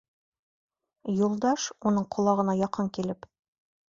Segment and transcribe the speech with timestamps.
[1.19, 3.29] Юлдаш, уның ҡолағына яҡын килеп: